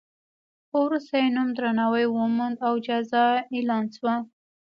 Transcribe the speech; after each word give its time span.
خو 0.67 0.77
وروسته 0.87 1.13
یې 1.21 1.27
نوم 1.35 1.49
درناوی 1.57 2.05
وموند 2.09 2.57
او 2.67 2.73
جایزه 2.85 3.23
اعلان 3.55 3.85
شوه. 3.95 4.15